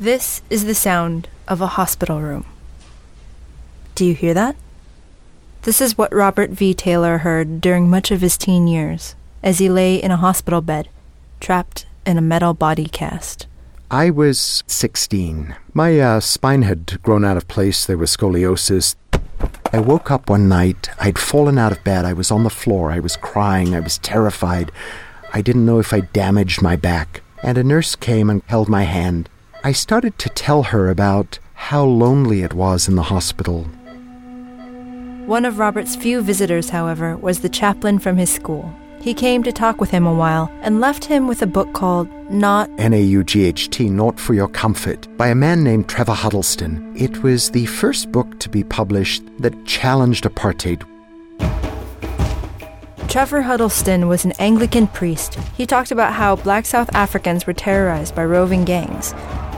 This 0.00 0.42
is 0.50 0.64
the 0.64 0.74
sound 0.74 1.28
of 1.46 1.60
a 1.60 1.68
hospital 1.78 2.20
room. 2.20 2.44
Do 3.94 4.04
you 4.04 4.14
hear 4.14 4.34
that? 4.34 4.56
This 5.62 5.80
is 5.80 5.96
what 5.96 6.12
Robert 6.12 6.50
V. 6.50 6.74
Taylor 6.74 7.18
heard 7.18 7.60
during 7.60 7.88
much 7.88 8.10
of 8.10 8.20
his 8.20 8.36
teen 8.36 8.66
years 8.66 9.14
as 9.40 9.60
he 9.60 9.68
lay 9.68 10.02
in 10.02 10.10
a 10.10 10.16
hospital 10.16 10.60
bed, 10.60 10.88
trapped 11.38 11.86
in 12.04 12.18
a 12.18 12.22
metal 12.22 12.54
body 12.54 12.86
cast. 12.86 13.46
I 13.88 14.10
was 14.10 14.64
16. 14.66 15.54
My 15.72 16.00
uh, 16.00 16.18
spine 16.18 16.62
had 16.62 17.00
grown 17.02 17.24
out 17.24 17.36
of 17.36 17.46
place. 17.46 17.86
There 17.86 17.96
was 17.96 18.16
scoliosis. 18.16 18.96
I 19.72 19.78
woke 19.78 20.10
up 20.10 20.28
one 20.28 20.48
night. 20.48 20.90
I'd 20.98 21.20
fallen 21.20 21.56
out 21.56 21.70
of 21.70 21.84
bed. 21.84 22.04
I 22.04 22.14
was 22.14 22.32
on 22.32 22.42
the 22.42 22.50
floor. 22.50 22.90
I 22.90 22.98
was 22.98 23.16
crying. 23.16 23.76
I 23.76 23.80
was 23.80 23.98
terrified. 23.98 24.72
I 25.32 25.40
didn't 25.40 25.66
know 25.66 25.78
if 25.78 25.92
I 25.92 26.00
damaged 26.00 26.62
my 26.62 26.74
back. 26.74 27.22
And 27.44 27.56
a 27.56 27.62
nurse 27.62 27.94
came 27.94 28.28
and 28.28 28.42
held 28.46 28.68
my 28.68 28.82
hand. 28.82 29.28
I 29.66 29.72
started 29.72 30.18
to 30.18 30.28
tell 30.28 30.64
her 30.64 30.90
about 30.90 31.38
how 31.54 31.84
lonely 31.84 32.42
it 32.42 32.52
was 32.52 32.86
in 32.86 32.96
the 32.96 33.04
hospital. 33.04 33.62
One 35.24 35.46
of 35.46 35.58
Robert's 35.58 35.96
few 35.96 36.20
visitors, 36.20 36.68
however, 36.68 37.16
was 37.16 37.40
the 37.40 37.48
chaplain 37.48 37.98
from 37.98 38.18
his 38.18 38.30
school. 38.30 38.70
He 39.00 39.14
came 39.14 39.42
to 39.42 39.52
talk 39.52 39.80
with 39.80 39.88
him 39.88 40.06
a 40.06 40.12
while 40.12 40.52
and 40.60 40.82
left 40.82 41.06
him 41.06 41.26
with 41.26 41.40
a 41.40 41.46
book 41.46 41.72
called 41.72 42.10
Not 42.30 42.68
N 42.76 42.92
A 42.92 43.00
U 43.00 43.24
G 43.24 43.46
H 43.46 43.70
T, 43.70 43.88
Naught 43.88 44.20
for 44.20 44.34
Your 44.34 44.48
Comfort, 44.48 45.08
by 45.16 45.28
a 45.28 45.34
man 45.34 45.64
named 45.64 45.88
Trevor 45.88 46.12
Huddleston. 46.12 46.92
It 46.94 47.22
was 47.22 47.50
the 47.50 47.64
first 47.64 48.12
book 48.12 48.38
to 48.40 48.50
be 48.50 48.64
published 48.64 49.22
that 49.38 49.64
challenged 49.64 50.24
apartheid. 50.24 50.82
Trevor 53.08 53.42
Huddleston 53.42 54.08
was 54.08 54.26
an 54.26 54.32
Anglican 54.32 54.88
priest. 54.88 55.36
He 55.56 55.64
talked 55.64 55.90
about 55.90 56.12
how 56.12 56.36
black 56.36 56.66
South 56.66 56.94
Africans 56.94 57.46
were 57.46 57.52
terrorized 57.54 58.14
by 58.14 58.24
roving 58.24 58.64
gangs, 58.64 59.14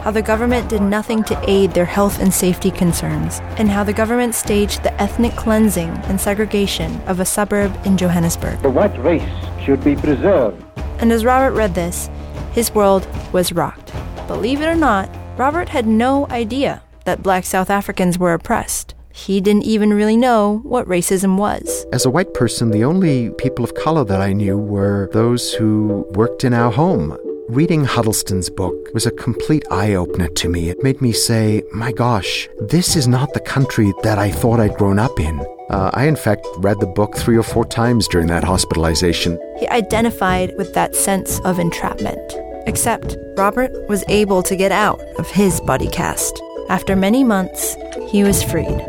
how 0.07 0.13
the 0.13 0.23
government 0.23 0.69
did 0.69 0.81
nothing 0.81 1.25
to 1.25 1.37
aid 1.51 1.73
their 1.73 1.85
health 1.85 2.21
and 2.21 2.33
safety 2.33 2.71
concerns, 2.71 3.41
and 3.59 3.69
how 3.69 3.83
the 3.83 3.93
government 3.93 4.37
staged 4.37 4.85
the 4.85 5.03
ethnic 5.03 5.35
cleansing 5.35 5.89
and 6.05 6.21
segregation 6.21 6.95
of 7.09 7.19
a 7.19 7.25
suburb 7.25 7.77
in 7.85 7.97
Johannesburg. 7.97 8.63
The 8.63 8.71
white 8.71 8.97
race 9.03 9.29
should 9.65 9.83
be 9.83 9.97
preserved. 9.97 10.65
And 11.01 11.11
as 11.11 11.25
Robert 11.25 11.55
read 11.55 11.75
this, 11.75 12.09
his 12.53 12.73
world 12.73 13.05
was 13.33 13.51
rocked. 13.51 13.93
Believe 14.29 14.61
it 14.61 14.69
or 14.69 14.77
not, 14.77 15.11
Robert 15.37 15.71
had 15.71 15.89
no 15.89 16.29
idea 16.29 16.85
that 17.05 17.25
black 17.25 17.45
South 17.45 17.69
Africans 17.69 18.17
were 18.17 18.33
oppressed. 18.33 18.95
He 19.13 19.41
didn't 19.41 19.65
even 19.65 19.93
really 19.93 20.17
know 20.17 20.61
what 20.63 20.87
racism 20.87 21.37
was. 21.37 21.85
As 21.93 22.07
a 22.07 22.11
white 22.11 22.33
person, 22.33 22.71
the 22.71 22.85
only 22.85 23.31
people 23.31 23.65
of 23.65 23.75
color 23.75 24.05
that 24.05 24.21
I 24.21 24.35
knew 24.35 24.57
were 24.57 25.11
those 25.13 25.53
who 25.55 26.07
worked 26.11 26.45
in 26.45 26.55
our 26.55 26.71
home. 26.71 27.19
Reading 27.49 27.85
Huddleston's 27.85 28.51
book 28.51 28.93
was 28.93 29.07
a 29.07 29.13
complete 29.13 29.65
eye 29.71 29.95
opener 29.95 30.27
to 30.27 30.49
me. 30.49 30.69
It 30.69 30.83
made 30.83 31.01
me 31.01 31.13
say, 31.13 31.63
my 31.73 31.93
gosh, 31.93 32.49
this 32.59 32.97
is 32.97 33.07
not 33.07 33.35
the 33.35 33.41
country 33.41 33.93
that 34.03 34.19
I 34.19 34.33
thought 34.33 34.59
I'd 34.59 34.77
grown 34.77 34.99
up 34.99 35.21
in. 35.21 35.39
Uh, 35.71 35.93
I, 35.95 36.07
in 36.07 36.17
fact, 36.17 36.45
read 36.57 36.81
the 36.81 36.89
book 36.89 37.17
three 37.17 37.39
or 37.39 37.45
four 37.45 37.65
times 37.65 38.09
during 38.09 38.27
that 38.29 38.43
hospitalization. 38.43 39.39
He 39.61 39.69
identified 39.69 40.57
with 40.59 40.75
that 40.75 40.97
sense 40.97 41.39
of 41.41 41.61
entrapment. 41.61 42.35
Except 42.67 43.17
Robert 43.37 43.71
was 43.89 44.03
able 44.09 44.43
to 44.43 44.57
get 44.57 44.73
out 44.73 45.01
of 45.17 45.31
his 45.31 45.61
body 45.61 45.89
cast. 45.89 46.43
After 46.69 46.97
many 46.97 47.23
months, 47.23 47.77
he 48.09 48.25
was 48.25 48.43
freed. 48.43 48.85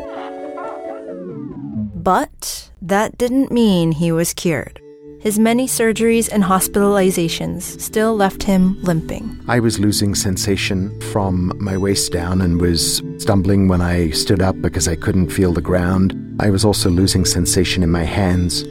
But 1.94 2.71
that 2.81 3.19
didn't 3.19 3.52
mean 3.52 3.92
he 3.92 4.11
was 4.11 4.33
cured. 4.33 4.81
His 5.28 5.38
many 5.38 5.67
surgeries 5.67 6.30
and 6.31 6.42
hospitalizations 6.42 7.81
still 7.81 8.16
left 8.16 8.44
him 8.44 8.81
limping. 8.81 9.44
I 9.50 9.59
was 9.59 9.78
losing 9.78 10.16
sensation 10.16 10.97
from 11.11 11.52
my 11.61 11.75
waist 11.75 12.14
down 12.14 12.39
and 12.39 12.61
was 12.61 13.03
stumbling 13.17 13.67
when 13.67 13.81
I 13.81 14.11
stood 14.11 14.42
up 14.42 14.61
because 14.61 14.88
I 14.88 14.95
couldn't 14.95 15.28
feel 15.28 15.52
the 15.52 15.59
ground. 15.59 16.16
I 16.39 16.50
was 16.50 16.64
also 16.64 16.89
losing 16.89 17.26
sensation 17.26 17.83
in 17.83 17.92
my 17.92 18.05
hands. 18.05 18.64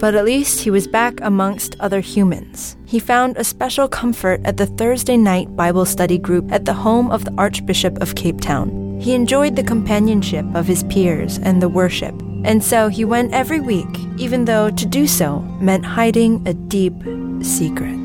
But 0.00 0.16
at 0.16 0.24
least 0.24 0.58
he 0.58 0.70
was 0.72 0.88
back 0.88 1.20
amongst 1.20 1.76
other 1.78 2.00
humans. 2.00 2.76
He 2.86 2.98
found 2.98 3.36
a 3.36 3.44
special 3.44 3.86
comfort 3.86 4.40
at 4.44 4.56
the 4.56 4.66
Thursday 4.66 5.16
night 5.16 5.54
Bible 5.54 5.84
study 5.84 6.18
group 6.18 6.50
at 6.50 6.64
the 6.64 6.74
home 6.74 7.12
of 7.12 7.24
the 7.24 7.34
Archbishop 7.38 8.02
of 8.02 8.16
Cape 8.16 8.40
Town. 8.40 8.98
He 9.00 9.14
enjoyed 9.14 9.54
the 9.54 9.62
companionship 9.62 10.44
of 10.56 10.66
his 10.66 10.82
peers 10.84 11.38
and 11.38 11.62
the 11.62 11.68
worship, 11.68 12.20
and 12.44 12.62
so 12.62 12.88
he 12.88 13.04
went 13.04 13.32
every 13.32 13.60
week, 13.60 13.88
even 14.18 14.44
though 14.44 14.70
to 14.70 14.86
do 14.86 15.06
so 15.06 15.40
meant 15.60 15.84
hiding 15.84 16.46
a 16.46 16.54
deep 16.54 16.94
secret. 17.42 17.98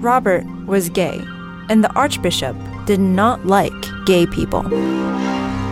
Robert 0.00 0.44
was 0.66 0.88
gay, 0.88 1.22
and 1.68 1.84
the 1.84 1.92
Archbishop 1.92 2.56
did 2.86 3.00
not 3.00 3.46
like 3.46 3.72
gay 4.06 4.26
people. 4.26 4.62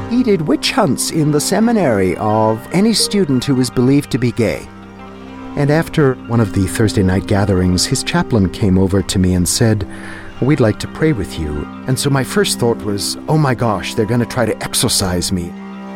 He 0.08 0.22
did 0.22 0.42
witch 0.42 0.72
hunts 0.72 1.10
in 1.10 1.32
the 1.32 1.40
seminary 1.40 2.16
of 2.16 2.66
any 2.74 2.92
student 2.92 3.44
who 3.44 3.54
was 3.54 3.70
believed 3.70 4.10
to 4.12 4.18
be 4.18 4.30
gay. 4.32 4.66
And 5.56 5.70
after 5.70 6.14
one 6.28 6.40
of 6.40 6.54
the 6.54 6.66
Thursday 6.66 7.02
night 7.02 7.26
gatherings, 7.26 7.86
his 7.86 8.02
chaplain 8.02 8.50
came 8.50 8.78
over 8.78 9.02
to 9.02 9.18
me 9.18 9.34
and 9.34 9.48
said, 9.48 9.86
We'd 10.40 10.60
like 10.60 10.78
to 10.80 10.88
pray 10.88 11.12
with 11.12 11.38
you. 11.38 11.62
And 11.86 11.98
so 11.98 12.10
my 12.10 12.24
first 12.24 12.58
thought 12.58 12.78
was, 12.78 13.16
Oh 13.28 13.38
my 13.38 13.54
gosh, 13.54 13.94
they're 13.94 14.06
going 14.06 14.20
to 14.20 14.26
try 14.26 14.44
to 14.44 14.62
exorcise 14.62 15.30
me. 15.30 15.52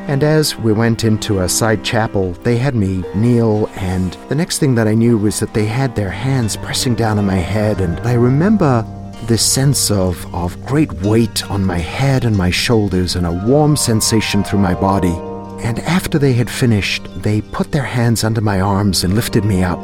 And 0.08 0.22
as 0.22 0.56
we 0.56 0.72
went 0.72 1.02
into 1.02 1.40
a 1.40 1.48
side 1.48 1.84
chapel, 1.84 2.32
they 2.44 2.58
had 2.58 2.76
me 2.76 3.02
kneel, 3.16 3.68
and 3.74 4.12
the 4.28 4.36
next 4.36 4.58
thing 4.58 4.76
that 4.76 4.86
I 4.86 4.94
knew 4.94 5.18
was 5.18 5.40
that 5.40 5.52
they 5.52 5.66
had 5.66 5.96
their 5.96 6.10
hands 6.10 6.56
pressing 6.56 6.94
down 6.94 7.18
on 7.18 7.26
my 7.26 7.34
head, 7.34 7.80
and 7.80 7.98
I 8.06 8.12
remember 8.12 8.86
this 9.24 9.44
sense 9.44 9.90
of, 9.90 10.32
of 10.32 10.64
great 10.64 10.92
weight 11.02 11.50
on 11.50 11.64
my 11.64 11.78
head 11.78 12.24
and 12.24 12.36
my 12.36 12.50
shoulders, 12.50 13.16
and 13.16 13.26
a 13.26 13.32
warm 13.32 13.76
sensation 13.76 14.44
through 14.44 14.60
my 14.60 14.74
body. 14.74 15.16
And 15.64 15.80
after 15.80 16.20
they 16.20 16.34
had 16.34 16.48
finished, 16.48 17.08
they 17.22 17.40
put 17.40 17.72
their 17.72 17.82
hands 17.82 18.22
under 18.22 18.40
my 18.40 18.60
arms 18.60 19.02
and 19.02 19.16
lifted 19.16 19.44
me 19.44 19.64
up. 19.64 19.80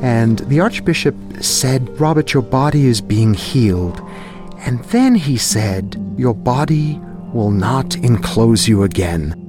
And 0.00 0.38
the 0.40 0.60
Archbishop 0.60 1.16
said, 1.40 2.00
Robert, 2.00 2.32
your 2.32 2.44
body 2.44 2.86
is 2.86 3.00
being 3.00 3.34
healed. 3.34 4.00
And 4.58 4.84
then 4.84 5.16
he 5.16 5.36
said, 5.36 6.00
Your 6.16 6.34
body 6.34 7.00
will 7.32 7.50
not 7.50 7.96
enclose 7.96 8.68
you 8.68 8.84
again. 8.84 9.42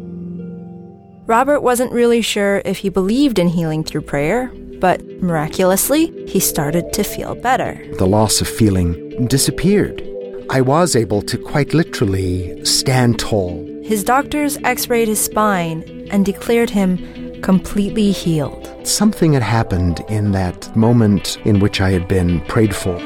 Robert 1.27 1.59
wasn't 1.59 1.91
really 1.91 2.21
sure 2.21 2.61
if 2.63 2.77
he 2.77 2.87
believed 2.87 3.37
in 3.37 3.49
healing 3.49 3.83
through 3.83 3.99
prayer, 3.99 4.47
but 4.79 5.05
miraculously, 5.21 6.05
he 6.25 6.39
started 6.39 6.93
to 6.93 7.03
feel 7.03 7.35
better. 7.35 7.77
The 7.97 8.07
loss 8.07 8.39
of 8.39 8.47
feeling 8.47 9.27
disappeared. 9.27 10.01
I 10.49 10.61
was 10.61 10.95
able 10.95 11.21
to 11.23 11.37
quite 11.37 11.73
literally 11.73 12.63
stand 12.63 13.19
tall. 13.19 13.61
His 13.83 14.05
doctors 14.05 14.57
x 14.63 14.89
rayed 14.89 15.09
his 15.09 15.19
spine 15.19 16.07
and 16.11 16.25
declared 16.25 16.69
him 16.69 17.41
completely 17.41 18.11
healed. 18.11 18.73
Something 18.87 19.33
had 19.33 19.43
happened 19.43 20.05
in 20.07 20.31
that 20.31 20.73
moment 20.77 21.39
in 21.45 21.59
which 21.59 21.81
I 21.81 21.89
had 21.89 22.07
been 22.07 22.39
prayed 22.45 22.73
for. 22.73 22.97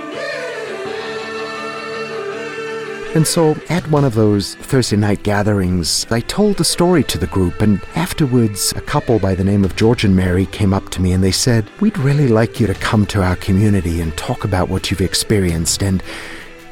And 3.14 3.28
so, 3.28 3.58
at 3.68 3.86
one 3.90 4.06
of 4.06 4.14
those 4.14 4.56
Thursday 4.56 4.96
night 4.96 5.24
gatherings, 5.24 6.06
I 6.10 6.22
told 6.22 6.56
the 6.56 6.64
story 6.64 7.04
to 7.04 7.18
the 7.18 7.28
group, 7.28 7.62
and 7.62 7.84
afterwards, 7.94 8.72
a 8.78 8.80
couple 8.80 9.20
by 9.20 9.36
the 9.36 9.44
name 9.44 9.66
of 9.66 9.76
George 9.76 10.06
and 10.06 10.16
Mary 10.16 10.46
came 10.46 10.74
up 10.74 10.88
to 10.92 11.02
me 11.02 11.12
and 11.12 11.22
they 11.22 11.32
said, 11.32 11.70
We'd 11.82 11.98
really 11.98 12.30
like 12.30 12.62
you 12.62 12.68
to 12.68 12.74
come 12.74 13.06
to 13.08 13.22
our 13.22 13.36
community 13.36 14.00
and 14.00 14.16
talk 14.16 14.46
about 14.46 14.70
what 14.70 14.90
you've 14.90 15.02
experienced. 15.02 15.84
And 15.84 16.02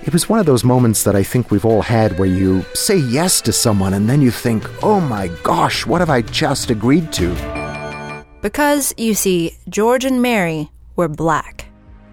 it 0.04 0.14
was 0.14 0.30
one 0.30 0.40
of 0.40 0.46
those 0.46 0.64
moments 0.64 1.04
that 1.04 1.14
I 1.14 1.24
think 1.24 1.52
we've 1.52 1.66
all 1.66 1.82
had 1.82 2.18
where 2.18 2.30
you 2.30 2.64
say 2.74 2.96
yes 2.96 3.42
to 3.42 3.52
someone 3.52 3.94
and 3.94 4.10
then 4.10 4.22
you 4.22 4.32
think, 4.32 4.64
oh 4.82 5.02
my 5.02 5.28
gosh, 5.44 5.86
what 5.86 6.00
have 6.00 6.10
I 6.10 6.22
just 6.22 6.70
agreed 6.70 7.12
to? 7.14 7.36
Because, 8.42 8.94
you 8.96 9.14
see, 9.14 9.58
George 9.68 10.06
and 10.06 10.22
Mary 10.22 10.72
were 10.96 11.10
black. 11.10 11.59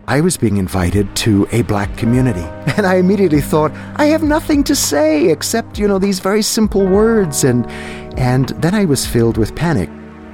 I 0.08 0.20
was 0.20 0.36
being 0.36 0.56
invited 0.56 1.16
to 1.16 1.48
a 1.50 1.62
black 1.62 1.96
community. 1.96 2.44
And 2.76 2.86
I 2.86 2.96
immediately 2.96 3.40
thought, 3.40 3.72
I 3.96 4.04
have 4.06 4.22
nothing 4.22 4.62
to 4.64 4.76
say 4.76 5.30
except, 5.30 5.78
you 5.78 5.88
know, 5.88 5.98
these 5.98 6.20
very 6.20 6.42
simple 6.42 6.86
words. 6.86 7.42
And, 7.42 7.66
and 8.18 8.50
then 8.60 8.74
I 8.74 8.84
was 8.84 9.06
filled 9.06 9.38
with 9.38 9.56
panic. 9.56 9.88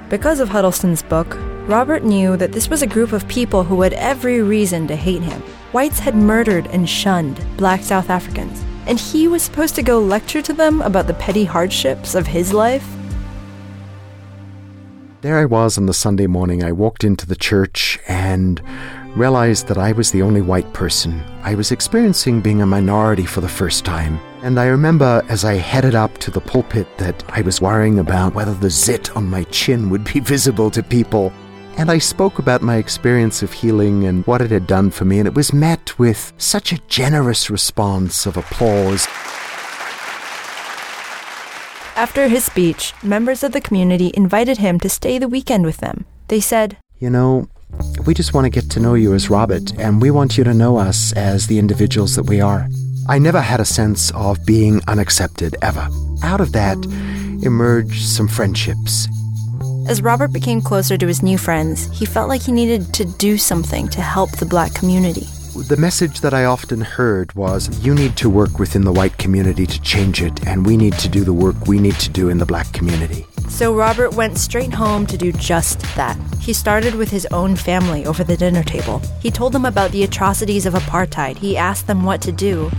Because 0.09 0.41
of 0.41 0.49
Huddleston's 0.49 1.01
book, 1.01 1.37
Robert 1.67 2.03
knew 2.03 2.35
that 2.35 2.51
this 2.51 2.69
was 2.69 2.81
a 2.81 2.87
group 2.87 3.13
of 3.13 3.25
people 3.29 3.63
who 3.63 3.81
had 3.81 3.93
every 3.93 4.41
reason 4.41 4.87
to 4.87 4.95
hate 4.97 5.21
him. 5.21 5.41
Whites 5.71 5.99
had 5.99 6.15
murdered 6.15 6.67
and 6.67 6.89
shunned 6.89 7.41
black 7.55 7.81
South 7.81 8.09
Africans, 8.09 8.61
and 8.87 8.99
he 8.99 9.29
was 9.29 9.41
supposed 9.41 9.75
to 9.75 9.81
go 9.81 9.99
lecture 9.99 10.41
to 10.41 10.53
them 10.53 10.81
about 10.81 11.07
the 11.07 11.13
petty 11.13 11.45
hardships 11.45 12.13
of 12.13 12.27
his 12.27 12.51
life? 12.51 12.85
There 15.21 15.39
I 15.39 15.45
was 15.45 15.77
on 15.77 15.85
the 15.85 15.93
Sunday 15.93 16.27
morning. 16.27 16.61
I 16.61 16.73
walked 16.73 17.05
into 17.05 17.25
the 17.25 17.37
church 17.37 17.97
and 18.09 18.61
realized 19.15 19.67
that 19.67 19.77
I 19.77 19.91
was 19.91 20.11
the 20.11 20.21
only 20.21 20.41
white 20.41 20.71
person. 20.73 21.23
I 21.43 21.55
was 21.55 21.71
experiencing 21.71 22.41
being 22.41 22.61
a 22.61 22.65
minority 22.65 23.25
for 23.25 23.41
the 23.41 23.47
first 23.47 23.85
time. 23.85 24.19
And 24.41 24.59
I 24.59 24.65
remember 24.65 25.23
as 25.29 25.45
I 25.45 25.53
headed 25.55 25.95
up 25.95 26.17
to 26.19 26.31
the 26.31 26.41
pulpit 26.41 26.87
that 26.97 27.23
I 27.29 27.41
was 27.41 27.61
worrying 27.61 27.99
about 27.99 28.33
whether 28.33 28.53
the 28.53 28.69
zit 28.69 29.15
on 29.15 29.29
my 29.29 29.43
chin 29.45 29.89
would 29.89 30.03
be 30.03 30.19
visible 30.19 30.71
to 30.71 30.81
people. 30.83 31.31
And 31.77 31.89
I 31.89 31.97
spoke 31.97 32.39
about 32.39 32.61
my 32.61 32.77
experience 32.77 33.41
of 33.41 33.51
healing 33.51 34.05
and 34.05 34.25
what 34.27 34.41
it 34.41 34.51
had 34.51 34.67
done 34.67 34.91
for 34.91 35.05
me, 35.05 35.19
and 35.19 35.27
it 35.27 35.33
was 35.33 35.53
met 35.53 35.97
with 35.97 36.33
such 36.37 36.71
a 36.71 36.81
generous 36.87 37.49
response 37.49 38.25
of 38.25 38.37
applause. 38.37 39.07
After 41.95 42.27
his 42.27 42.43
speech, 42.43 42.93
members 43.03 43.43
of 43.43 43.51
the 43.51 43.61
community 43.61 44.11
invited 44.13 44.57
him 44.57 44.79
to 44.79 44.89
stay 44.89 45.17
the 45.19 45.27
weekend 45.27 45.65
with 45.65 45.77
them. 45.77 46.05
They 46.27 46.39
said, 46.39 46.77
You 46.99 47.09
know, 47.09 47.47
we 48.05 48.13
just 48.13 48.33
want 48.33 48.45
to 48.45 48.49
get 48.49 48.69
to 48.71 48.79
know 48.79 48.93
you 48.93 49.13
as 49.13 49.29
Robert, 49.29 49.71
and 49.79 50.01
we 50.01 50.11
want 50.11 50.37
you 50.37 50.43
to 50.43 50.53
know 50.53 50.77
us 50.77 51.13
as 51.13 51.47
the 51.47 51.59
individuals 51.59 52.15
that 52.15 52.23
we 52.23 52.41
are. 52.41 52.67
I 53.07 53.19
never 53.19 53.41
had 53.41 53.59
a 53.59 53.65
sense 53.65 54.11
of 54.11 54.45
being 54.45 54.81
unaccepted, 54.87 55.55
ever. 55.61 55.87
Out 56.23 56.41
of 56.41 56.51
that 56.53 56.77
emerged 57.43 58.05
some 58.05 58.27
friendships. 58.27 59.07
As 59.87 60.01
Robert 60.01 60.31
became 60.31 60.61
closer 60.61 60.97
to 60.97 61.07
his 61.07 61.21
new 61.21 61.37
friends, 61.37 61.89
he 61.97 62.05
felt 62.05 62.29
like 62.29 62.41
he 62.41 62.53
needed 62.53 62.93
to 62.93 63.05
do 63.05 63.37
something 63.37 63.89
to 63.89 64.01
help 64.01 64.31
the 64.37 64.45
black 64.45 64.73
community. 64.73 65.27
The 65.67 65.77
message 65.77 66.21
that 66.21 66.33
I 66.33 66.45
often 66.45 66.81
heard 66.81 67.33
was 67.33 67.85
you 67.85 67.93
need 67.93 68.15
to 68.17 68.29
work 68.29 68.59
within 68.59 68.85
the 68.85 68.93
white 68.93 69.17
community 69.17 69.67
to 69.67 69.81
change 69.81 70.21
it, 70.21 70.47
and 70.47 70.65
we 70.65 70.77
need 70.77 70.93
to 70.93 71.09
do 71.09 71.23
the 71.23 71.33
work 71.33 71.67
we 71.67 71.79
need 71.79 71.95
to 71.95 72.09
do 72.09 72.29
in 72.29 72.37
the 72.37 72.45
black 72.45 72.71
community. 72.71 73.27
So 73.53 73.71
Robert 73.71 74.15
went 74.15 74.39
straight 74.39 74.73
home 74.73 75.05
to 75.05 75.15
do 75.15 75.31
just 75.31 75.79
that. 75.95 76.17
He 76.39 76.53
started 76.53 76.95
with 76.95 77.11
his 77.11 77.27
own 77.27 77.55
family 77.55 78.03
over 78.03 78.23
the 78.23 78.35
dinner 78.35 78.63
table. 78.63 78.99
He 79.19 79.29
told 79.29 79.53
them 79.53 79.63
about 79.63 79.91
the 79.91 80.03
atrocities 80.03 80.65
of 80.65 80.73
apartheid. 80.73 81.37
He 81.37 81.55
asked 81.55 81.85
them 81.85 82.03
what 82.03 82.19
to 82.23 82.31
do. 82.31 82.71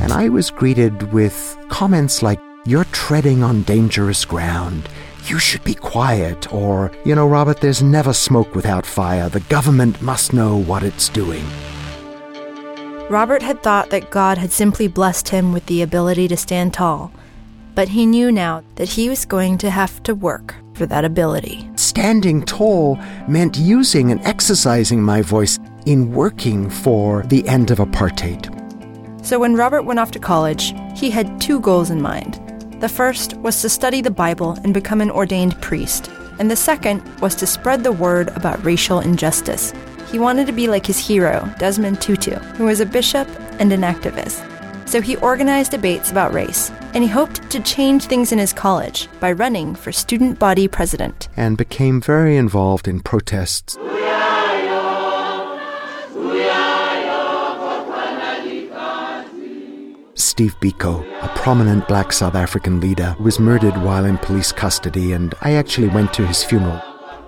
And 0.00 0.14
I 0.14 0.30
was 0.30 0.50
greeted 0.50 1.12
with 1.12 1.58
comments 1.68 2.22
like, 2.22 2.40
You're 2.64 2.86
treading 2.92 3.42
on 3.42 3.62
dangerous 3.64 4.24
ground. 4.24 4.88
You 5.26 5.38
should 5.38 5.62
be 5.64 5.74
quiet. 5.74 6.50
Or, 6.50 6.90
You 7.04 7.14
know, 7.14 7.28
Robert, 7.28 7.60
there's 7.60 7.82
never 7.82 8.14
smoke 8.14 8.54
without 8.54 8.86
fire. 8.86 9.28
The 9.28 9.40
government 9.40 10.00
must 10.00 10.32
know 10.32 10.56
what 10.56 10.82
it's 10.82 11.10
doing. 11.10 11.44
Robert 13.10 13.42
had 13.42 13.62
thought 13.62 13.90
that 13.90 14.10
God 14.10 14.38
had 14.38 14.50
simply 14.50 14.88
blessed 14.88 15.28
him 15.28 15.52
with 15.52 15.66
the 15.66 15.82
ability 15.82 16.26
to 16.28 16.38
stand 16.38 16.72
tall, 16.72 17.12
but 17.76 17.88
he 17.88 18.06
knew 18.06 18.32
now 18.32 18.64
that 18.74 18.88
he 18.88 19.08
was 19.08 19.26
going 19.26 19.58
to 19.58 19.70
have 19.70 20.02
to 20.02 20.14
work 20.14 20.56
for 20.72 20.86
that 20.86 21.04
ability. 21.04 21.70
Standing 21.76 22.42
tall 22.44 22.98
meant 23.28 23.56
using 23.56 24.10
and 24.10 24.20
exercising 24.22 25.00
my 25.00 25.22
voice 25.22 25.58
in 25.84 26.12
working 26.12 26.68
for 26.68 27.22
the 27.24 27.46
end 27.46 27.70
of 27.70 27.78
apartheid. 27.78 28.52
So 29.24 29.38
when 29.38 29.56
Robert 29.56 29.82
went 29.82 30.00
off 30.00 30.10
to 30.12 30.18
college, 30.18 30.74
he 30.96 31.10
had 31.10 31.40
two 31.40 31.60
goals 31.60 31.90
in 31.90 32.00
mind. 32.00 32.40
The 32.80 32.88
first 32.88 33.36
was 33.38 33.60
to 33.60 33.68
study 33.68 34.00
the 34.00 34.10
Bible 34.10 34.58
and 34.64 34.72
become 34.72 35.00
an 35.00 35.10
ordained 35.10 35.60
priest, 35.60 36.10
and 36.38 36.50
the 36.50 36.56
second 36.56 37.02
was 37.20 37.34
to 37.36 37.46
spread 37.46 37.84
the 37.84 37.92
word 37.92 38.28
about 38.28 38.64
racial 38.64 39.00
injustice. 39.00 39.72
He 40.10 40.18
wanted 40.18 40.46
to 40.46 40.52
be 40.52 40.68
like 40.68 40.86
his 40.86 40.98
hero, 40.98 41.52
Desmond 41.58 42.00
Tutu, 42.00 42.36
who 42.56 42.64
was 42.64 42.80
a 42.80 42.86
bishop 42.86 43.28
and 43.58 43.72
an 43.72 43.82
activist. 43.82 44.55
So 44.86 45.00
he 45.00 45.16
organized 45.16 45.72
debates 45.72 46.10
about 46.10 46.32
race, 46.32 46.70
and 46.94 47.02
he 47.02 47.08
hoped 47.08 47.50
to 47.50 47.60
change 47.60 48.04
things 48.04 48.32
in 48.32 48.38
his 48.38 48.52
college 48.52 49.08
by 49.20 49.32
running 49.32 49.74
for 49.74 49.90
student 49.92 50.38
body 50.38 50.68
president. 50.68 51.28
And 51.36 51.58
became 51.58 52.00
very 52.00 52.36
involved 52.36 52.86
in 52.88 53.00
protests. 53.00 53.76
Steve 60.14 60.54
Biko, 60.60 61.02
a 61.22 61.28
prominent 61.28 61.88
black 61.88 62.12
South 62.12 62.34
African 62.34 62.78
leader, 62.80 63.16
was 63.18 63.40
murdered 63.40 63.76
while 63.78 64.04
in 64.04 64.18
police 64.18 64.52
custody, 64.52 65.12
and 65.12 65.34
I 65.40 65.52
actually 65.52 65.88
went 65.88 66.12
to 66.14 66.26
his 66.26 66.44
funeral. 66.44 66.80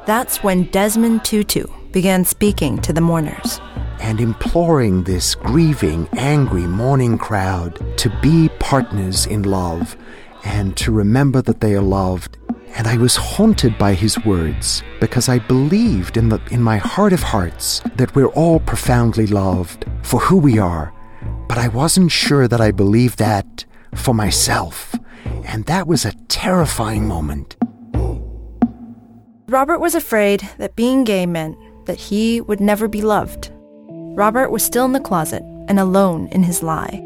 That's 0.06 0.42
when 0.42 0.64
Desmond 0.64 1.24
Tutu 1.24 1.64
began 1.90 2.24
speaking 2.24 2.80
to 2.82 2.92
the 2.92 3.00
mourners 3.00 3.60
and 4.00 4.20
imploring 4.20 5.04
this 5.04 5.34
grieving, 5.34 6.08
angry, 6.12 6.66
mourning 6.66 7.18
crowd 7.18 7.98
to 7.98 8.10
be 8.20 8.48
partners 8.58 9.26
in 9.26 9.42
love 9.42 9.96
and 10.44 10.76
to 10.76 10.92
remember 10.92 11.42
that 11.42 11.60
they 11.60 11.74
are 11.74 11.82
loved. 11.82 12.38
And 12.74 12.86
I 12.86 12.96
was 12.96 13.16
haunted 13.16 13.76
by 13.78 13.94
his 13.94 14.22
words 14.24 14.82
because 15.00 15.28
I 15.28 15.38
believed 15.38 16.16
in, 16.16 16.28
the, 16.28 16.40
in 16.50 16.62
my 16.62 16.76
heart 16.76 17.12
of 17.12 17.22
hearts 17.22 17.80
that 17.96 18.14
we're 18.14 18.28
all 18.28 18.60
profoundly 18.60 19.26
loved 19.26 19.84
for 20.02 20.20
who 20.20 20.36
we 20.36 20.58
are. 20.58 20.92
But 21.48 21.58
I 21.58 21.68
wasn't 21.68 22.12
sure 22.12 22.46
that 22.46 22.60
I 22.60 22.70
believed 22.70 23.18
that 23.18 23.64
for 23.94 24.14
myself. 24.14 24.94
And 25.44 25.64
that 25.64 25.86
was 25.86 26.04
a 26.04 26.12
terrifying 26.28 27.08
moment. 27.08 27.56
Robert 29.48 29.78
was 29.78 29.94
afraid 29.94 30.46
that 30.58 30.76
being 30.76 31.04
gay 31.04 31.24
meant 31.24 31.56
that 31.86 31.96
he 31.96 32.40
would 32.42 32.60
never 32.60 32.86
be 32.86 33.00
loved. 33.00 33.50
Robert 34.16 34.50
was 34.50 34.62
still 34.62 34.84
in 34.84 34.92
the 34.92 35.00
closet 35.00 35.42
and 35.68 35.78
alone 35.78 36.28
in 36.28 36.42
his 36.42 36.62
lie. 36.62 37.02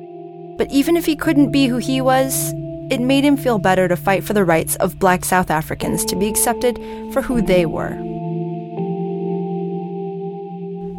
But 0.57 0.71
even 0.71 0.97
if 0.97 1.07
he 1.07 1.17
couldn't 1.17 1.53
be 1.53 1.67
who 1.67 1.79
he 1.79 2.01
was, 2.01 2.53
it 2.91 3.01
made 3.01 3.25
him 3.25 3.37
feel 3.37 3.59
better 3.59 3.89
to 3.89 3.97
fight 3.97 4.25
for 4.25 4.33
the 4.33 4.45
rights 4.45 4.77
of 4.77 4.99
black 4.99 5.25
South 5.25 5.51
Africans 5.51 6.05
to 6.07 6.17
be 6.17 6.29
accepted 6.29 6.77
for 7.13 7.23
who 7.23 7.43
they 7.43 7.67
were. 7.67 7.97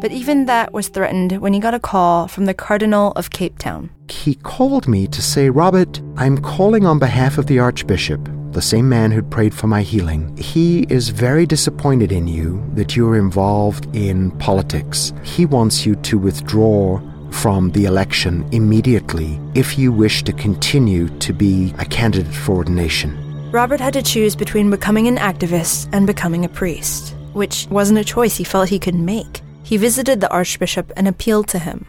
But 0.00 0.12
even 0.12 0.46
that 0.46 0.72
was 0.72 0.88
threatened 0.88 1.40
when 1.40 1.54
he 1.54 1.60
got 1.60 1.72
a 1.72 1.80
call 1.80 2.28
from 2.28 2.44
the 2.44 2.52
Cardinal 2.52 3.12
of 3.12 3.30
Cape 3.30 3.58
Town. 3.58 3.90
He 4.08 4.34
called 4.34 4.86
me 4.86 5.06
to 5.06 5.22
say, 5.22 5.48
Robert, 5.48 6.02
I'm 6.16 6.42
calling 6.42 6.84
on 6.84 6.98
behalf 6.98 7.38
of 7.38 7.46
the 7.46 7.58
Archbishop 7.58 8.28
the 8.54 8.62
same 8.62 8.88
man 8.88 9.10
who'd 9.10 9.30
prayed 9.30 9.52
for 9.52 9.66
my 9.66 9.82
healing, 9.82 10.34
he 10.36 10.86
is 10.88 11.10
very 11.10 11.44
disappointed 11.44 12.12
in 12.12 12.26
you 12.26 12.64
that 12.74 12.96
you're 12.96 13.16
involved 13.16 13.94
in 13.94 14.30
politics. 14.38 15.12
He 15.22 15.44
wants 15.44 15.84
you 15.84 15.96
to 15.96 16.16
withdraw 16.16 17.00
from 17.30 17.72
the 17.72 17.84
election 17.84 18.48
immediately 18.52 19.40
if 19.54 19.76
you 19.76 19.92
wish 19.92 20.22
to 20.22 20.32
continue 20.32 21.08
to 21.18 21.32
be 21.32 21.74
a 21.78 21.84
candidate 21.84 22.32
for 22.32 22.54
ordination. 22.54 23.20
Robert 23.50 23.80
had 23.80 23.92
to 23.94 24.02
choose 24.02 24.34
between 24.36 24.70
becoming 24.70 25.08
an 25.08 25.16
activist 25.16 25.88
and 25.92 26.06
becoming 26.06 26.44
a 26.44 26.48
priest, 26.48 27.14
which 27.32 27.66
wasn't 27.70 27.98
a 27.98 28.04
choice 28.04 28.36
he 28.36 28.44
felt 28.44 28.68
he 28.68 28.78
could 28.78 28.94
make. 28.94 29.42
He 29.64 29.76
visited 29.76 30.20
the 30.20 30.30
Archbishop 30.30 30.92
and 30.96 31.08
appealed 31.08 31.48
to 31.48 31.58
him. 31.58 31.86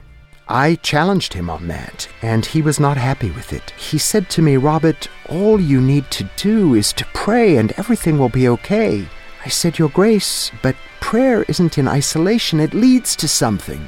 I 0.47 0.75
challenged 0.75 1.33
him 1.33 1.49
on 1.49 1.67
that, 1.69 2.07
and 2.21 2.45
he 2.45 2.61
was 2.61 2.79
not 2.79 2.97
happy 2.97 3.31
with 3.31 3.51
it. 3.51 3.71
He 3.71 3.97
said 3.97 4.29
to 4.31 4.41
me, 4.41 4.57
Robert, 4.57 5.07
all 5.27 5.59
you 5.59 5.81
need 5.81 6.11
to 6.11 6.29
do 6.37 6.75
is 6.75 6.93
to 6.93 7.05
pray 7.13 7.57
and 7.57 7.71
everything 7.77 8.19
will 8.19 8.29
be 8.29 8.47
okay. 8.49 9.07
I 9.43 9.49
said, 9.49 9.79
Your 9.79 9.89
Grace, 9.89 10.51
but 10.61 10.75
prayer 10.99 11.43
isn't 11.43 11.77
in 11.77 11.87
isolation, 11.87 12.59
it 12.59 12.73
leads 12.73 13.15
to 13.17 13.27
something. 13.27 13.87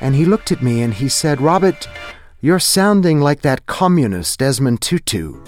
And 0.00 0.14
he 0.14 0.24
looked 0.24 0.52
at 0.52 0.62
me 0.62 0.82
and 0.82 0.94
he 0.94 1.08
said, 1.08 1.40
Robert, 1.40 1.88
you're 2.40 2.58
sounding 2.58 3.20
like 3.20 3.42
that 3.42 3.66
communist 3.66 4.38
Desmond 4.38 4.80
Tutu. 4.80 5.40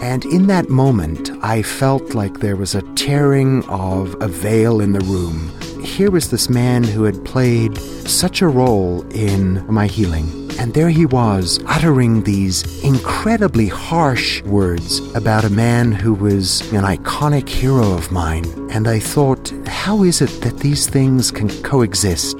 And 0.00 0.24
in 0.24 0.48
that 0.48 0.68
moment, 0.68 1.30
I 1.42 1.62
felt 1.62 2.14
like 2.14 2.40
there 2.40 2.56
was 2.56 2.74
a 2.74 2.82
tearing 2.94 3.64
of 3.68 4.20
a 4.20 4.26
veil 4.26 4.80
in 4.80 4.92
the 4.92 5.00
room. 5.00 5.52
Here 5.84 6.10
was 6.10 6.30
this 6.30 6.48
man 6.48 6.84
who 6.84 7.02
had 7.02 7.24
played 7.24 7.76
such 7.76 8.40
a 8.40 8.48
role 8.48 9.02
in 9.10 9.66
my 9.66 9.86
healing. 9.86 10.50
And 10.58 10.74
there 10.74 10.88
he 10.88 11.06
was, 11.06 11.60
uttering 11.66 12.22
these 12.22 12.82
incredibly 12.84 13.68
harsh 13.68 14.42
words 14.42 15.00
about 15.14 15.44
a 15.44 15.50
man 15.50 15.92
who 15.92 16.14
was 16.14 16.60
an 16.72 16.84
iconic 16.84 17.48
hero 17.48 17.92
of 17.92 18.12
mine. 18.12 18.44
And 18.70 18.86
I 18.86 19.00
thought, 19.00 19.52
how 19.66 20.02
is 20.02 20.22
it 20.22 20.30
that 20.42 20.58
these 20.58 20.88
things 20.88 21.30
can 21.30 21.48
coexist? 21.62 22.36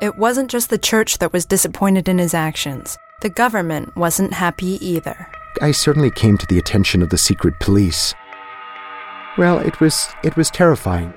It 0.00 0.16
wasn't 0.16 0.50
just 0.50 0.70
the 0.70 0.78
church 0.78 1.18
that 1.18 1.32
was 1.32 1.44
disappointed 1.44 2.08
in 2.08 2.18
his 2.18 2.34
actions. 2.34 2.96
The 3.22 3.30
government 3.30 3.96
wasn't 3.96 4.32
happy 4.32 4.78
either. 4.86 5.28
I 5.60 5.72
certainly 5.72 6.10
came 6.10 6.38
to 6.38 6.46
the 6.46 6.58
attention 6.58 7.02
of 7.02 7.10
the 7.10 7.18
secret 7.18 7.58
police. 7.60 8.14
Well, 9.36 9.58
it 9.58 9.80
was 9.80 10.14
it 10.22 10.36
was 10.36 10.50
terrifying. 10.50 11.12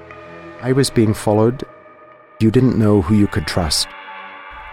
I 0.62 0.72
was 0.72 0.90
being 0.90 1.14
followed. 1.14 1.64
You 2.40 2.50
didn't 2.50 2.78
know 2.78 3.02
who 3.02 3.14
you 3.14 3.28
could 3.28 3.46
trust. 3.46 3.88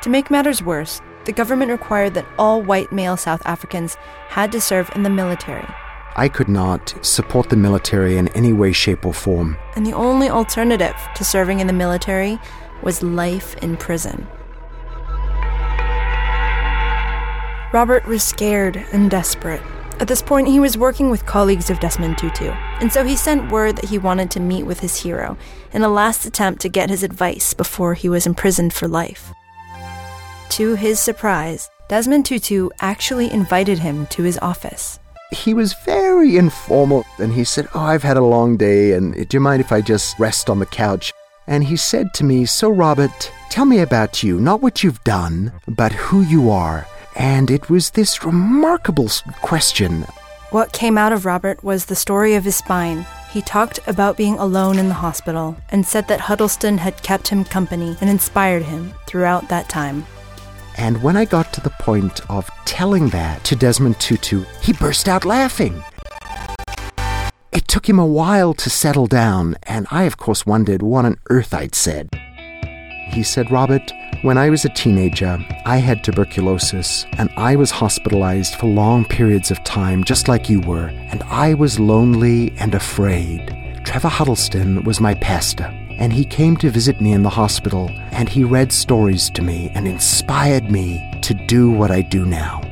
To 0.02 0.08
make 0.08 0.30
matters 0.30 0.62
worse, 0.62 1.02
the 1.26 1.32
government 1.32 1.70
required 1.70 2.14
that 2.14 2.26
all 2.38 2.62
white 2.62 2.90
male 2.90 3.18
South 3.18 3.42
Africans 3.44 3.96
had 4.28 4.50
to 4.52 4.60
serve 4.60 4.90
in 4.94 5.02
the 5.02 5.10
military. 5.10 5.66
I 6.16 6.28
could 6.28 6.48
not 6.48 6.94
support 7.04 7.50
the 7.50 7.56
military 7.56 8.16
in 8.16 8.28
any 8.28 8.52
way, 8.52 8.72
shape, 8.72 9.04
or 9.04 9.12
form. 9.12 9.58
And 9.76 9.84
the 9.84 9.92
only 9.92 10.30
alternative 10.30 10.96
to 11.16 11.24
serving 11.24 11.60
in 11.60 11.66
the 11.66 11.72
military 11.72 12.38
was 12.82 13.02
life 13.02 13.56
in 13.62 13.76
prison. 13.76 14.26
Robert 17.72 18.06
was 18.06 18.22
scared 18.22 18.76
and 18.92 19.10
desperate. 19.10 19.62
At 20.00 20.08
this 20.08 20.22
point, 20.22 20.48
he 20.48 20.58
was 20.58 20.76
working 20.76 21.08
with 21.08 21.24
colleagues 21.24 21.70
of 21.70 21.78
Desmond 21.78 22.18
Tutu, 22.18 22.50
and 22.80 22.92
so 22.92 23.04
he 23.04 23.14
sent 23.14 23.52
word 23.52 23.76
that 23.76 23.88
he 23.88 23.96
wanted 23.96 24.28
to 24.32 24.40
meet 24.40 24.64
with 24.64 24.80
his 24.80 24.96
hero 24.96 25.36
in 25.72 25.82
a 25.82 25.88
last 25.88 26.26
attempt 26.26 26.60
to 26.62 26.68
get 26.68 26.90
his 26.90 27.04
advice 27.04 27.54
before 27.54 27.94
he 27.94 28.08
was 28.08 28.26
imprisoned 28.26 28.74
for 28.74 28.88
life. 28.88 29.32
To 30.50 30.74
his 30.74 30.98
surprise, 30.98 31.70
Desmond 31.88 32.26
Tutu 32.26 32.70
actually 32.80 33.30
invited 33.30 33.78
him 33.78 34.06
to 34.06 34.24
his 34.24 34.38
office. 34.38 34.98
He 35.30 35.54
was 35.54 35.74
very 35.84 36.36
informal, 36.36 37.06
and 37.18 37.32
he 37.32 37.44
said, 37.44 37.68
Oh, 37.72 37.80
I've 37.80 38.02
had 38.02 38.16
a 38.16 38.24
long 38.24 38.56
day, 38.56 38.92
and 38.92 39.14
do 39.28 39.36
you 39.36 39.40
mind 39.40 39.60
if 39.60 39.70
I 39.70 39.80
just 39.80 40.18
rest 40.18 40.50
on 40.50 40.58
the 40.58 40.66
couch? 40.66 41.12
And 41.46 41.62
he 41.62 41.76
said 41.76 42.12
to 42.14 42.24
me, 42.24 42.46
So, 42.46 42.68
Robert, 42.68 43.32
tell 43.48 43.64
me 43.64 43.78
about 43.78 44.24
you, 44.24 44.40
not 44.40 44.60
what 44.60 44.82
you've 44.82 45.04
done, 45.04 45.52
but 45.68 45.92
who 45.92 46.22
you 46.22 46.50
are 46.50 46.84
And 47.16 47.50
it 47.50 47.71
was 47.71 47.90
this 47.90 48.25
remarkable 48.25 49.09
question. 49.40 50.02
What 50.50 50.73
came 50.73 50.97
out 50.99 51.12
of 51.12 51.25
Robert 51.25 51.62
was 51.64 51.87
the 51.87 51.97
story 51.97 52.35
of 52.35 52.44
his 52.44 52.56
spine. 52.56 53.06
He 53.30 53.42
talked 53.42 53.80
about 53.87 54.16
being 54.16 54.38
alone 54.38 54.78
in 54.78 54.88
the 54.88 54.94
hospital 54.94 55.56
and 55.71 55.85
said 55.85 56.06
that 56.09 56.21
Huddleston 56.21 56.78
had 56.78 57.02
kept 57.02 57.28
him 57.28 57.44
company 57.44 57.97
and 58.00 58.09
inspired 58.09 58.62
him 58.62 58.94
throughout 59.06 59.49
that 59.49 59.68
time. 59.68 60.06
And 60.76 61.02
when 61.02 61.16
I 61.16 61.25
got 61.25 61.52
to 61.54 61.61
the 61.61 61.75
point 61.80 62.21
of 62.30 62.49
telling 62.64 63.09
that 63.09 63.42
to 63.44 63.56
Desmond 63.56 63.99
Tutu, 64.00 64.44
he 64.61 64.73
burst 64.73 65.09
out 65.09 65.25
laughing. 65.25 65.83
It 67.52 67.68
took 67.68 67.88
him 67.88 67.99
a 67.99 68.06
while 68.06 68.54
to 68.54 68.71
settle 68.71 69.06
down, 69.06 69.56
and 69.62 69.87
I, 69.90 70.04
of 70.04 70.16
course, 70.16 70.44
wondered 70.47 70.83
what 70.83 71.04
on 71.04 71.18
earth 71.30 71.54
I'd 71.54 71.75
said. 71.75 72.09
He 73.14 73.23
said, 73.23 73.49
Robert, 73.50 73.92
when 74.23 74.37
I 74.37 74.50
was 74.50 74.64
a 74.64 74.68
teenager, 74.68 75.38
I 75.64 75.76
had 75.76 76.02
tuberculosis, 76.02 77.06
and 77.16 77.30
I 77.37 77.54
was 77.54 77.71
hospitalized 77.71 78.56
for 78.56 78.66
long 78.66 79.04
periods 79.04 79.52
of 79.52 79.62
time, 79.62 80.02
just 80.02 80.26
like 80.26 80.50
you 80.50 80.61
were, 80.61 80.88
and 81.12 81.23
I 81.23 81.54
was 81.54 81.78
lonely 81.78 82.52
and 82.59 82.75
afraid. 82.75 83.56
Trevor 83.85 84.09
Huddleston 84.09 84.83
was 84.83 85.00
my 85.00 85.14
pastor 85.14 85.73
and 85.99 86.12
he 86.12 86.25
came 86.25 86.56
to 86.56 86.71
visit 86.71 87.00
me 87.00 87.12
in 87.12 87.23
the 87.23 87.30
hospital 87.30 87.88
and 88.11 88.28
he 88.28 88.42
read 88.42 88.73
stories 88.73 89.30
to 89.30 89.42
me 89.42 89.71
and 89.75 89.87
inspired 89.87 90.71
me 90.71 91.00
to 91.23 91.35
do 91.35 91.71
what 91.71 91.92
I 91.92 92.02
do 92.02 92.25
now. 92.26 92.62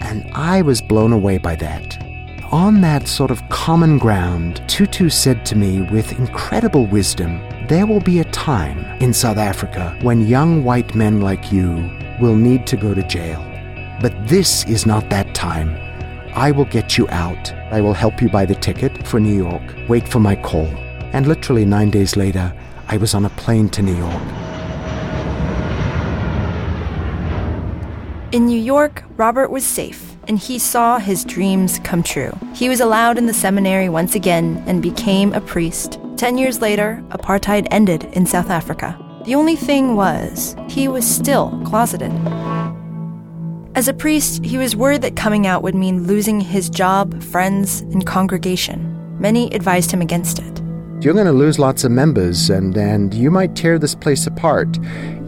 And 0.00 0.28
I 0.34 0.62
was 0.62 0.82
blown 0.82 1.12
away 1.12 1.38
by 1.38 1.54
that. 1.56 2.02
On 2.50 2.80
that 2.80 3.06
sort 3.06 3.30
of 3.30 3.48
common 3.50 3.98
ground, 3.98 4.62
Tutu 4.68 5.08
said 5.08 5.46
to 5.46 5.56
me 5.56 5.82
with 5.82 6.18
incredible 6.18 6.86
wisdom, 6.86 7.40
there 7.72 7.86
will 7.86 8.00
be 8.00 8.18
a 8.18 8.24
time 8.32 8.78
in 9.00 9.14
South 9.14 9.38
Africa 9.38 9.96
when 10.02 10.26
young 10.26 10.62
white 10.62 10.94
men 10.94 11.22
like 11.22 11.50
you 11.50 11.68
will 12.20 12.36
need 12.36 12.66
to 12.66 12.76
go 12.76 12.92
to 12.92 13.02
jail. 13.04 13.40
But 14.02 14.12
this 14.28 14.66
is 14.66 14.84
not 14.84 15.08
that 15.08 15.34
time. 15.34 15.70
I 16.34 16.50
will 16.50 16.66
get 16.66 16.98
you 16.98 17.08
out. 17.08 17.50
I 17.72 17.80
will 17.80 17.94
help 17.94 18.20
you 18.20 18.28
buy 18.28 18.44
the 18.44 18.54
ticket 18.56 19.06
for 19.06 19.18
New 19.18 19.34
York. 19.34 19.62
Wait 19.88 20.06
for 20.06 20.20
my 20.20 20.36
call. 20.36 20.66
And 21.14 21.26
literally 21.26 21.64
nine 21.64 21.88
days 21.88 22.14
later, 22.14 22.54
I 22.88 22.98
was 22.98 23.14
on 23.14 23.24
a 23.24 23.30
plane 23.30 23.70
to 23.70 23.80
New 23.80 23.96
York. 23.96 24.22
In 28.32 28.44
New 28.44 28.60
York, 28.60 29.02
Robert 29.16 29.50
was 29.50 29.64
safe, 29.64 30.14
and 30.28 30.38
he 30.38 30.58
saw 30.58 30.98
his 30.98 31.24
dreams 31.24 31.78
come 31.78 32.02
true. 32.02 32.32
He 32.54 32.68
was 32.68 32.80
allowed 32.80 33.16
in 33.16 33.24
the 33.24 33.32
seminary 33.32 33.88
once 33.88 34.14
again 34.14 34.62
and 34.66 34.82
became 34.82 35.32
a 35.32 35.40
priest. 35.40 35.98
Ten 36.22 36.38
years 36.38 36.60
later, 36.60 37.02
apartheid 37.08 37.66
ended 37.72 38.04
in 38.12 38.26
South 38.26 38.48
Africa. 38.48 38.96
The 39.24 39.34
only 39.34 39.56
thing 39.56 39.96
was, 39.96 40.54
he 40.68 40.86
was 40.86 41.04
still 41.04 41.60
closeted. 41.66 42.12
As 43.74 43.88
a 43.88 43.92
priest, 43.92 44.44
he 44.44 44.56
was 44.56 44.76
worried 44.76 45.02
that 45.02 45.16
coming 45.16 45.48
out 45.48 45.64
would 45.64 45.74
mean 45.74 46.06
losing 46.06 46.40
his 46.40 46.70
job, 46.70 47.20
friends, 47.24 47.80
and 47.80 48.06
congregation. 48.06 49.18
Many 49.18 49.52
advised 49.52 49.90
him 49.90 50.00
against 50.00 50.38
it 50.38 50.62
you're 51.02 51.14
going 51.14 51.26
to 51.26 51.32
lose 51.32 51.58
lots 51.58 51.82
of 51.82 51.90
members 51.90 52.48
and, 52.48 52.76
and 52.76 53.12
you 53.12 53.28
might 53.28 53.56
tear 53.56 53.76
this 53.76 53.94
place 53.94 54.24
apart. 54.24 54.78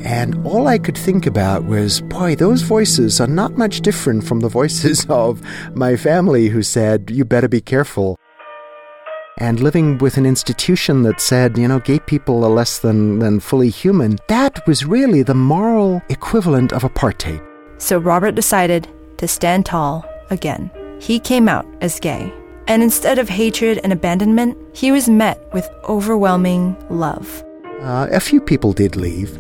And 0.05 0.37
all 0.47 0.69
I 0.69 0.79
could 0.79 0.97
think 0.97 1.27
about 1.27 1.65
was, 1.65 2.01
boy, 2.03 2.37
those 2.37 2.63
voices 2.63 3.21
are 3.21 3.27
not 3.27 3.59
much 3.59 3.81
different 3.81 4.23
from 4.23 4.39
the 4.39 4.49
voices 4.49 5.05
of 5.09 5.43
my 5.75 5.97
family 5.97 6.49
who 6.49 6.63
said, 6.63 7.11
you 7.11 7.25
better 7.25 7.49
be 7.49 7.61
careful. 7.61 8.17
And 9.39 9.59
living 9.59 9.99
with 9.99 10.17
an 10.17 10.27
institution 10.27 11.03
that 11.03 11.21
said, 11.21 11.59
you 11.59 11.67
know, 11.67 11.81
gay 11.81 11.99
people 11.99 12.45
are 12.45 12.51
less 12.51 12.79
than, 12.79 13.19
than 13.19 13.41
fully 13.41 13.69
human, 13.69 14.19
that 14.29 14.65
was 14.67 14.87
really 14.87 15.23
the 15.23 15.35
moral 15.35 16.03
equivalent 16.09 16.73
of 16.73 16.83
apartheid. 16.83 17.45
So 17.79 17.99
Robert 17.99 18.37
decided 18.37 18.89
to 19.19 19.27
stand 19.27 19.67
tall 19.67 20.05
again. 20.31 20.71
He 21.01 21.19
came 21.19 21.49
out 21.49 21.67
as 21.81 21.99
gay. 21.99 22.33
And 22.69 22.83
instead 22.83 23.19
of 23.19 23.29
hatred 23.29 23.81
and 23.83 23.93
abandonment, 23.93 24.57
he 24.73 24.93
was 24.93 25.09
met 25.09 25.53
with 25.53 25.69
overwhelming 25.89 26.77
love. 26.89 27.45
Uh, 27.81 28.07
a 28.11 28.21
few 28.21 28.41
people 28.41 28.73
did 28.73 28.97
leave, 28.97 29.39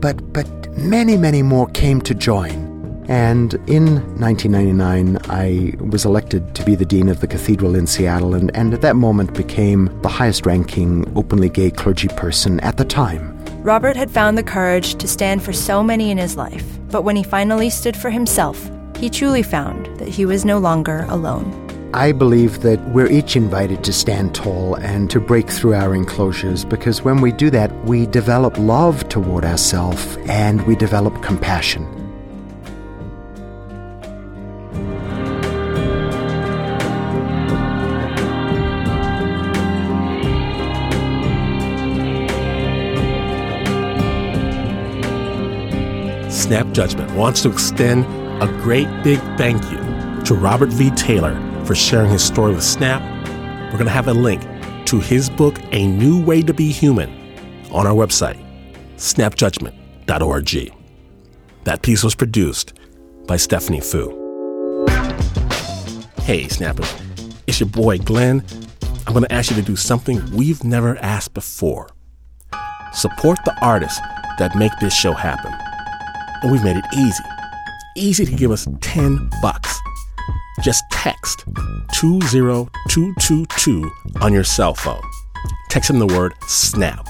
but, 0.00 0.32
but 0.32 0.48
many, 0.76 1.16
many 1.16 1.42
more 1.42 1.68
came 1.68 2.00
to 2.00 2.14
join. 2.14 2.73
And 3.08 3.54
in 3.66 3.96
1999, 4.18 5.18
I 5.28 5.74
was 5.78 6.04
elected 6.04 6.54
to 6.54 6.64
be 6.64 6.74
the 6.74 6.86
Dean 6.86 7.08
of 7.08 7.20
the 7.20 7.26
Cathedral 7.26 7.74
in 7.74 7.86
Seattle, 7.86 8.34
and, 8.34 8.54
and 8.56 8.72
at 8.72 8.80
that 8.80 8.96
moment 8.96 9.34
became 9.34 9.90
the 10.02 10.08
highest 10.08 10.46
ranking 10.46 11.10
openly 11.16 11.48
gay 11.48 11.70
clergy 11.70 12.08
person 12.08 12.60
at 12.60 12.76
the 12.76 12.84
time. 12.84 13.38
Robert 13.62 13.96
had 13.96 14.10
found 14.10 14.36
the 14.36 14.42
courage 14.42 14.94
to 14.96 15.08
stand 15.08 15.42
for 15.42 15.52
so 15.52 15.82
many 15.82 16.10
in 16.10 16.18
his 16.18 16.36
life, 16.36 16.78
but 16.90 17.02
when 17.02 17.16
he 17.16 17.22
finally 17.22 17.70
stood 17.70 17.96
for 17.96 18.10
himself, 18.10 18.70
he 18.96 19.10
truly 19.10 19.42
found 19.42 19.86
that 19.98 20.08
he 20.08 20.26
was 20.26 20.44
no 20.44 20.58
longer 20.58 21.06
alone. 21.08 21.60
I 21.94 22.12
believe 22.12 22.62
that 22.62 22.80
we're 22.88 23.10
each 23.10 23.36
invited 23.36 23.84
to 23.84 23.92
stand 23.92 24.34
tall 24.34 24.74
and 24.74 25.08
to 25.10 25.20
break 25.20 25.48
through 25.48 25.74
our 25.74 25.94
enclosures 25.94 26.64
because 26.64 27.02
when 27.02 27.20
we 27.20 27.30
do 27.30 27.50
that, 27.50 27.72
we 27.84 28.06
develop 28.06 28.58
love 28.58 29.08
toward 29.08 29.44
ourselves 29.44 30.18
and 30.28 30.66
we 30.66 30.74
develop 30.74 31.22
compassion. 31.22 32.03
Snap 46.54 46.70
Judgment 46.70 47.10
wants 47.16 47.42
to 47.42 47.50
extend 47.50 48.04
a 48.40 48.46
great 48.62 48.86
big 49.02 49.18
thank 49.36 49.60
you 49.72 49.78
to 50.22 50.36
Robert 50.36 50.68
V. 50.68 50.88
Taylor 50.92 51.34
for 51.64 51.74
sharing 51.74 52.12
his 52.12 52.22
story 52.22 52.54
with 52.54 52.62
Snap. 52.62 53.02
We're 53.72 53.78
going 53.78 53.86
to 53.86 53.90
have 53.90 54.06
a 54.06 54.14
link 54.14 54.40
to 54.86 55.00
his 55.00 55.28
book, 55.28 55.58
A 55.72 55.84
New 55.84 56.22
Way 56.22 56.42
to 56.42 56.54
Be 56.54 56.70
Human, 56.70 57.10
on 57.72 57.88
our 57.88 57.92
website, 57.92 58.38
snapjudgment.org. 58.98 60.74
That 61.64 61.82
piece 61.82 62.04
was 62.04 62.14
produced 62.14 62.74
by 63.26 63.36
Stephanie 63.36 63.80
Foo. 63.80 64.86
Hey, 66.22 66.46
Snappers, 66.46 66.94
it's 67.48 67.58
your 67.58 67.68
boy 67.68 67.98
Glenn. 67.98 68.44
I'm 69.08 69.12
going 69.12 69.24
to 69.24 69.32
ask 69.32 69.50
you 69.50 69.56
to 69.56 69.62
do 69.62 69.74
something 69.74 70.24
we've 70.30 70.62
never 70.62 70.96
asked 70.98 71.34
before. 71.34 71.88
Support 72.92 73.40
the 73.44 73.56
artists 73.60 73.98
that 74.38 74.54
make 74.54 74.70
this 74.78 74.94
show 74.94 75.14
happen. 75.14 75.52
And 76.42 76.52
we've 76.52 76.64
made 76.64 76.76
it 76.76 76.84
easy. 76.96 77.24
Easy 77.96 78.24
to 78.24 78.32
give 78.32 78.50
us 78.50 78.66
10 78.80 79.30
bucks 79.40 79.80
just 80.62 80.84
text 80.90 81.44
20222 81.92 83.90
on 84.20 84.32
your 84.32 84.44
cell 84.44 84.74
phone. 84.74 85.02
Text 85.68 85.90
in 85.90 85.98
the 85.98 86.06
word 86.06 86.32
SNAP. 86.46 87.08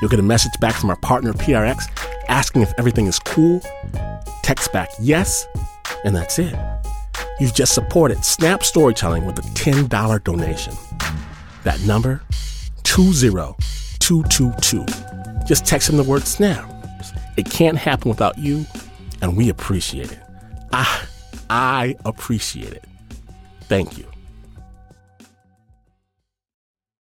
You'll 0.00 0.10
get 0.10 0.20
a 0.20 0.24
message 0.24 0.52
back 0.60 0.74
from 0.74 0.90
our 0.90 0.96
partner 0.96 1.32
PRX 1.32 1.84
asking 2.28 2.62
if 2.62 2.72
everything 2.78 3.06
is 3.06 3.18
cool. 3.18 3.60
Text 4.42 4.72
back 4.72 4.90
yes, 5.00 5.46
and 6.04 6.14
that's 6.14 6.38
it. 6.38 6.54
You've 7.40 7.54
just 7.54 7.74
supported 7.74 8.22
Snap 8.24 8.62
Storytelling 8.64 9.24
with 9.24 9.38
a 9.38 9.42
$10 9.42 10.24
donation. 10.24 10.74
That 11.64 11.80
number 11.82 12.20
20222. 12.82 14.84
Just 15.46 15.64
text 15.64 15.88
in 15.90 15.96
the 15.96 16.02
word 16.02 16.24
SNAP. 16.24 16.77
It 17.38 17.48
can't 17.48 17.78
happen 17.78 18.08
without 18.08 18.36
you, 18.36 18.66
and 19.22 19.36
we 19.36 19.48
appreciate 19.48 20.10
it. 20.10 20.18
Ah 20.72 21.06
I 21.48 21.96
appreciate 22.04 22.72
it. 22.72 22.84
Thank 23.62 23.96
you. 23.96 24.06